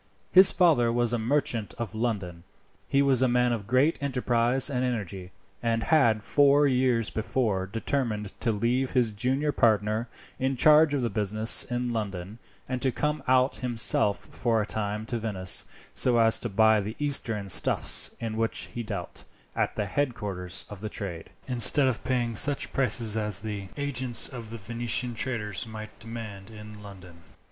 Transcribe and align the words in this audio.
His 0.31 0.51
father 0.51 0.91
was 0.91 1.13
a 1.13 1.19
merchant 1.19 1.75
of 1.77 1.93
London. 1.93 2.43
He 2.87 3.03
was 3.03 3.21
a 3.21 3.27
man 3.27 3.51
of 3.53 3.67
great 3.67 4.01
enterprise 4.01 4.67
and 4.67 4.83
energy, 4.83 5.31
and 5.61 5.83
had 5.83 6.23
four 6.23 6.65
years 6.65 7.11
before 7.11 7.67
determined 7.67 8.33
to 8.39 8.51
leave 8.51 8.93
his 8.93 9.11
junior 9.11 9.51
partner 9.51 10.09
in 10.39 10.55
charge 10.55 10.95
of 10.95 11.03
the 11.03 11.11
business 11.11 11.63
in 11.63 11.89
London, 11.93 12.39
and 12.67 12.81
to 12.81 12.91
come 12.91 13.21
out 13.27 13.57
himself 13.57 14.25
for 14.31 14.59
a 14.59 14.65
time 14.65 15.05
to 15.05 15.19
Venice, 15.19 15.67
so 15.93 16.17
as 16.17 16.39
to 16.39 16.49
buy 16.49 16.81
the 16.81 16.95
Eastern 16.97 17.47
stuffs 17.47 18.09
in 18.19 18.37
which 18.37 18.69
he 18.73 18.81
dealt 18.81 19.23
at 19.55 19.75
the 19.75 19.85
headquarters 19.85 20.65
of 20.67 20.81
the 20.81 20.89
trade, 20.89 21.29
instead 21.47 21.87
of 21.87 22.03
paying 22.03 22.35
such 22.35 22.73
prices 22.73 23.15
as 23.15 23.43
the 23.43 23.67
agents 23.77 24.27
of 24.27 24.49
the 24.49 24.57
Venetian 24.57 25.13
traders 25.13 25.67
might 25.67 25.99
demand 25.99 26.49
in 26.49 26.81
London. 26.81 27.21